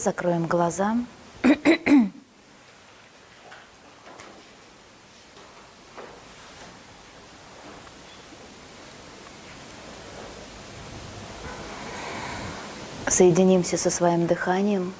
Закроем 0.00 0.46
глаза. 0.46 0.96
Соединимся 13.08 13.76
со 13.76 13.90
своим 13.90 14.28
дыханием. 14.28 14.94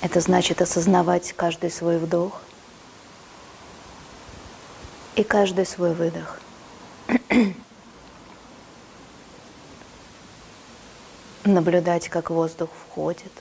Это 0.00 0.20
значит 0.20 0.62
осознавать 0.62 1.32
каждый 1.32 1.72
свой 1.72 1.98
вдох 1.98 2.40
и 5.16 5.24
каждый 5.24 5.66
свой 5.66 5.92
выдох. 5.94 6.40
Наблюдать, 11.44 12.08
как 12.08 12.30
воздух 12.30 12.70
входит 12.86 13.32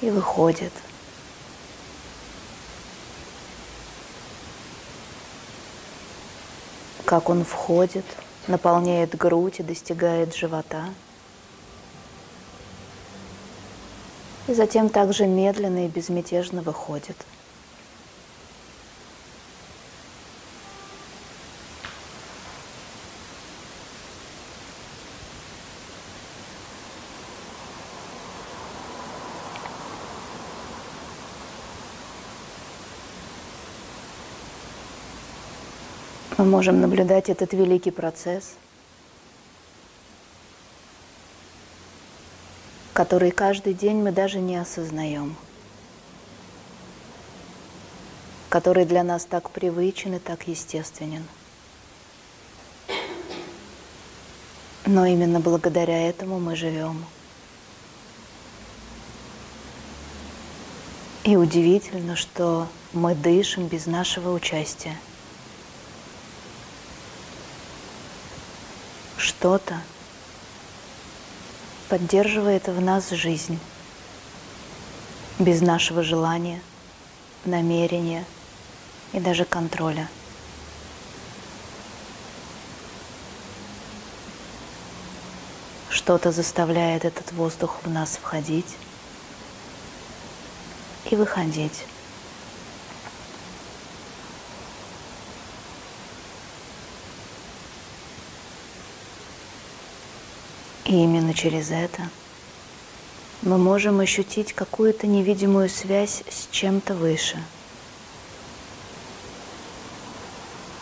и 0.00 0.10
выходит. 0.10 0.72
Как 7.04 7.28
он 7.28 7.44
входит, 7.44 8.04
наполняет 8.48 9.14
грудь 9.16 9.60
и 9.60 9.62
достигает 9.62 10.34
живота– 10.34 10.88
и 14.46 14.54
затем 14.54 14.88
также 14.88 15.26
медленно 15.26 15.86
и 15.86 15.88
безмятежно 15.88 16.62
выходит. 16.62 17.16
Мы 36.36 36.44
можем 36.44 36.80
наблюдать 36.80 37.28
этот 37.28 37.52
великий 37.52 37.92
процесс– 37.92 38.56
который 42.94 43.32
каждый 43.32 43.74
день 43.74 43.96
мы 43.96 44.12
даже 44.12 44.38
не 44.38 44.56
осознаем, 44.56 45.36
который 48.48 48.84
для 48.84 49.02
нас 49.02 49.24
так 49.24 49.50
привычен 49.50 50.14
и 50.14 50.18
так 50.20 50.46
естественен. 50.46 51.24
Но 54.86 55.06
именно 55.06 55.40
благодаря 55.40 56.08
этому 56.08 56.38
мы 56.38 56.54
живем. 56.54 57.04
И 61.24 61.36
удивительно, 61.36 62.14
что 62.14 62.68
мы 62.92 63.16
дышим 63.16 63.66
без 63.66 63.86
нашего 63.86 64.32
участия. 64.32 64.96
Что-то– 69.16 69.82
поддерживает 71.88 72.68
в 72.68 72.80
нас 72.80 73.10
жизнь 73.10 73.58
без 75.38 75.60
нашего 75.60 76.02
желания, 76.02 76.60
намерения 77.44 78.24
и 79.12 79.20
даже 79.20 79.44
контроля. 79.44 80.08
Что-то 85.90 86.32
заставляет 86.32 87.04
этот 87.04 87.32
воздух 87.32 87.78
в 87.82 87.90
нас 87.90 88.18
входить 88.20 88.76
и 91.10 91.16
выходить. 91.16 91.84
И 100.94 100.96
именно 100.96 101.34
через 101.34 101.72
это 101.72 102.08
мы 103.42 103.58
можем 103.58 103.98
ощутить 103.98 104.52
какую-то 104.52 105.08
невидимую 105.08 105.68
связь 105.68 106.22
с 106.30 106.46
чем-то 106.52 106.94
выше, 106.94 107.42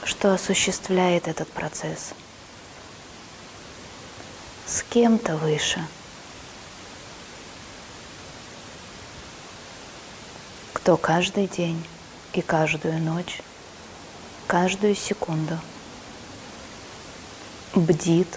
что 0.04 0.34
осуществляет 0.34 1.28
этот 1.28 1.48
процесс. 1.48 2.10
С 4.66 4.82
кем-то 4.82 5.38
выше. 5.38 5.82
Кто 10.74 10.98
каждый 10.98 11.46
день 11.46 11.82
и 12.34 12.42
каждую 12.42 12.98
ночь, 12.98 13.40
каждую 14.46 14.94
секунду 14.94 15.58
бдит 17.74 18.28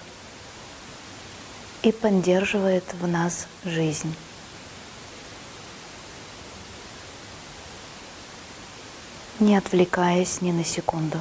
и 1.85 1.91
поддерживает 1.91 2.83
в 2.99 3.07
нас 3.07 3.47
жизнь. 3.63 4.13
не 9.37 9.57
отвлекаясь 9.57 10.39
ни 10.41 10.53
на 10.53 10.63
секунду. 10.63 11.17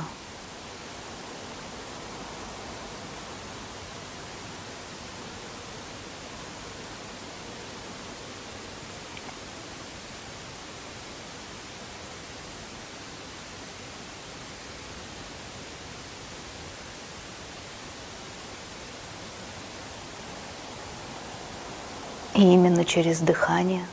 И 22.34 22.40
именно 22.40 22.84
через 22.84 23.20
дыхание 23.20 23.86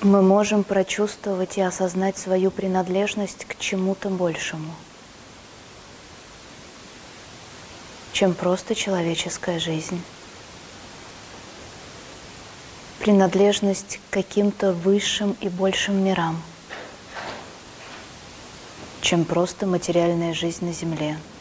мы 0.00 0.20
можем 0.20 0.64
прочувствовать 0.64 1.58
и 1.58 1.60
осознать 1.60 2.18
свою 2.18 2.50
принадлежность 2.50 3.44
к 3.44 3.56
чему-то 3.56 4.08
большему, 4.08 4.74
чем 8.12 8.34
просто 8.34 8.74
человеческая 8.74 9.60
жизнь. 9.60 10.02
Принадлежность 12.98 13.98
к 13.98 14.12
каким-то 14.12 14.72
высшим 14.72 15.36
и 15.40 15.48
большим 15.48 16.04
мирам, 16.04 16.42
чем 19.00 19.24
просто 19.24 19.66
материальная 19.66 20.34
жизнь 20.34 20.64
на 20.64 20.72
Земле– 20.72 21.16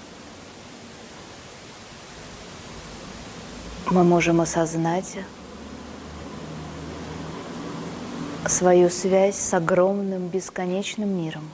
мы 3.91 4.06
можем 4.06 4.40
осознать 4.40 5.18
свою 8.47 8.90
связь 8.90 9.35
с 9.35 9.53
огромным 9.53 10.28
бесконечным 10.29 11.09
миром. 11.09 11.50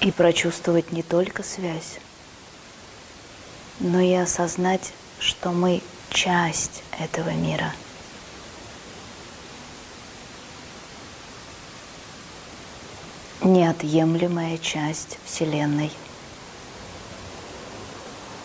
И 0.00 0.10
прочувствовать 0.10 0.90
не 0.90 1.04
только 1.04 1.44
связь, 1.44 2.00
но 3.78 4.00
и 4.00 4.12
осознать, 4.14 4.92
что 5.20 5.52
мы 5.52 5.80
часть 6.10 6.82
этого 6.98 7.30
мира– 7.30 7.72
неотъемлемая 13.44 14.56
часть 14.58 15.18
Вселенной. 15.24 15.90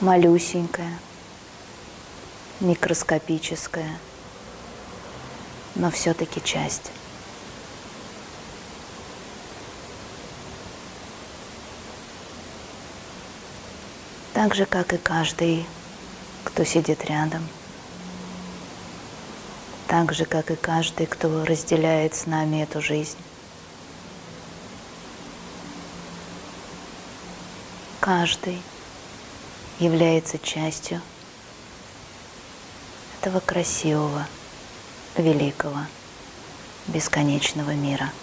Малюсенькая, 0.02 0.98
микроскопическая, 2.60 3.98
но 5.76 5.92
все-таки 5.92 6.42
часть. 6.44 6.92
Так 14.34 14.54
же, 14.54 14.66
как 14.66 14.94
и 14.94 14.98
каждый, 14.98 15.66
кто 16.44 16.64
сидит 16.64 17.06
рядом. 17.06 17.48
Так 19.88 20.14
же, 20.14 20.26
как 20.26 20.52
и 20.52 20.56
каждый, 20.56 21.08
кто 21.08 21.44
разделяет 21.46 22.14
с 22.14 22.26
нами 22.26 22.62
эту 22.62 22.82
жизнь. 22.82 23.18
Каждый 28.08 28.62
является 29.80 30.40
частью 30.40 31.02
этого 33.20 33.42
красивого, 33.42 34.26
великого, 35.18 35.80
бесконечного 36.88 37.72
мира. 37.72 38.14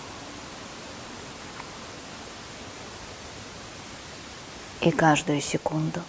И 4.80 4.90
каждую 4.90 5.42
секунду 5.42 6.00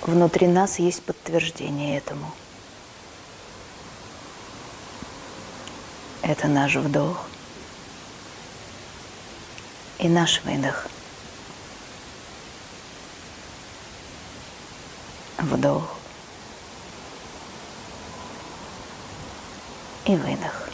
внутри 0.00 0.46
нас 0.46 0.78
есть 0.78 1.02
подтверждение 1.02 1.98
этому. 1.98 2.32
Это 6.22 6.48
наш 6.48 6.76
вдох 6.76 7.26
и 9.98 10.08
наш 10.08 10.40
выдох. 10.44 10.86
Вдох. 15.40 15.96
И 20.06 20.16
выдох. 20.16 20.68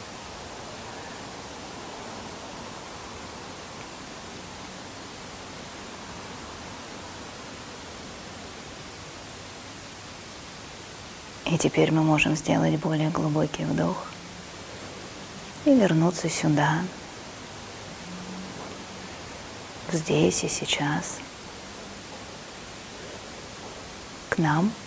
И 11.45 11.59
теперь 11.59 11.93
мы 11.93 12.03
можем 12.03 12.37
сделать 12.37 12.75
более 12.81 13.11
глубокий 13.11 13.65
вдох 13.65 14.07
и 15.65 15.75
вернуться 15.75 16.29
сюда, 16.29 16.83
здесь 19.93 20.43
и 20.45 20.49
сейчас, 20.49 21.19
к 24.37 24.39
нам– 24.39 24.71